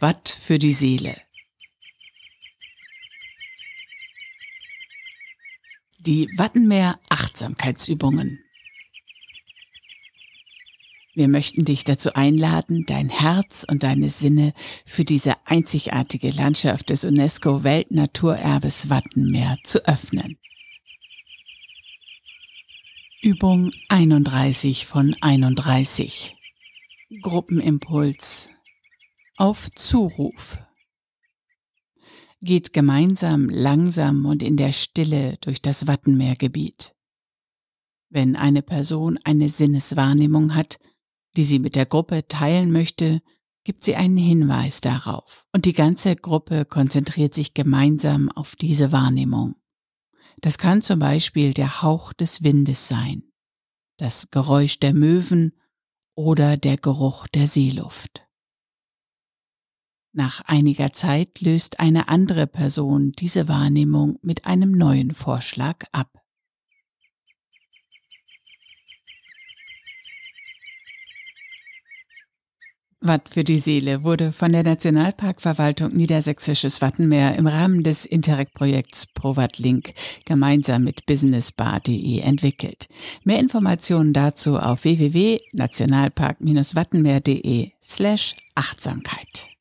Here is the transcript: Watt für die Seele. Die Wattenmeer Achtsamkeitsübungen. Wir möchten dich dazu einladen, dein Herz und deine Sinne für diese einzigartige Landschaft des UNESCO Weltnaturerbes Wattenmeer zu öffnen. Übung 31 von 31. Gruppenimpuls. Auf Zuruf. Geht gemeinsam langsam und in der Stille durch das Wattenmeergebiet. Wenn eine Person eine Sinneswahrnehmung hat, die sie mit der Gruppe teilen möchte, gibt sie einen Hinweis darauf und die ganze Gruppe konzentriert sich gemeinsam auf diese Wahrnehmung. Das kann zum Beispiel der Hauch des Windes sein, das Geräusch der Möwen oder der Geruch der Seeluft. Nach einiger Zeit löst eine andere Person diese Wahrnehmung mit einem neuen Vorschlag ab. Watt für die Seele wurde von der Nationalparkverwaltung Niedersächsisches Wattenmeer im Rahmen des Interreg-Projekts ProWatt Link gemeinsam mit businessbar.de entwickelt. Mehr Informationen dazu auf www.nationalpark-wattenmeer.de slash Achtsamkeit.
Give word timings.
Watt 0.00 0.28
für 0.28 0.58
die 0.58 0.72
Seele. 0.72 1.16
Die 6.00 6.28
Wattenmeer 6.36 6.98
Achtsamkeitsübungen. 7.10 8.40
Wir 11.14 11.28
möchten 11.28 11.64
dich 11.64 11.84
dazu 11.84 12.14
einladen, 12.14 12.84
dein 12.86 13.10
Herz 13.10 13.66
und 13.68 13.82
deine 13.82 14.08
Sinne 14.08 14.54
für 14.86 15.04
diese 15.04 15.34
einzigartige 15.46 16.30
Landschaft 16.30 16.90
des 16.90 17.04
UNESCO 17.04 17.64
Weltnaturerbes 17.64 18.88
Wattenmeer 18.88 19.58
zu 19.62 19.86
öffnen. 19.86 20.38
Übung 23.20 23.72
31 23.88 24.86
von 24.86 25.14
31. 25.20 26.34
Gruppenimpuls. 27.20 28.48
Auf 29.42 29.72
Zuruf. 29.72 30.60
Geht 32.42 32.72
gemeinsam 32.72 33.48
langsam 33.48 34.24
und 34.24 34.40
in 34.40 34.56
der 34.56 34.70
Stille 34.70 35.36
durch 35.40 35.60
das 35.60 35.88
Wattenmeergebiet. 35.88 36.94
Wenn 38.08 38.36
eine 38.36 38.62
Person 38.62 39.18
eine 39.24 39.48
Sinneswahrnehmung 39.48 40.54
hat, 40.54 40.78
die 41.36 41.42
sie 41.42 41.58
mit 41.58 41.74
der 41.74 41.86
Gruppe 41.86 42.28
teilen 42.28 42.70
möchte, 42.70 43.20
gibt 43.64 43.82
sie 43.82 43.96
einen 43.96 44.16
Hinweis 44.16 44.80
darauf 44.80 45.44
und 45.50 45.64
die 45.64 45.72
ganze 45.72 46.14
Gruppe 46.14 46.64
konzentriert 46.64 47.34
sich 47.34 47.52
gemeinsam 47.52 48.30
auf 48.30 48.54
diese 48.54 48.92
Wahrnehmung. 48.92 49.56
Das 50.40 50.56
kann 50.56 50.82
zum 50.82 51.00
Beispiel 51.00 51.52
der 51.52 51.82
Hauch 51.82 52.12
des 52.12 52.44
Windes 52.44 52.86
sein, 52.86 53.24
das 53.96 54.30
Geräusch 54.30 54.78
der 54.78 54.94
Möwen 54.94 55.58
oder 56.14 56.56
der 56.56 56.76
Geruch 56.76 57.26
der 57.26 57.48
Seeluft. 57.48 58.24
Nach 60.12 60.42
einiger 60.46 60.92
Zeit 60.92 61.40
löst 61.40 61.80
eine 61.80 62.08
andere 62.08 62.46
Person 62.46 63.12
diese 63.12 63.48
Wahrnehmung 63.48 64.18
mit 64.22 64.46
einem 64.46 64.72
neuen 64.72 65.14
Vorschlag 65.14 65.84
ab. 65.92 66.22
Watt 73.04 73.28
für 73.28 73.42
die 73.42 73.58
Seele 73.58 74.04
wurde 74.04 74.30
von 74.30 74.52
der 74.52 74.62
Nationalparkverwaltung 74.62 75.90
Niedersächsisches 75.90 76.80
Wattenmeer 76.80 77.34
im 77.34 77.48
Rahmen 77.48 77.82
des 77.82 78.06
Interreg-Projekts 78.06 79.08
ProWatt 79.08 79.58
Link 79.58 79.90
gemeinsam 80.24 80.84
mit 80.84 81.04
businessbar.de 81.06 82.20
entwickelt. 82.20 82.86
Mehr 83.24 83.40
Informationen 83.40 84.12
dazu 84.12 84.56
auf 84.56 84.84
www.nationalpark-wattenmeer.de 84.84 87.72
slash 87.82 88.36
Achtsamkeit. 88.54 89.51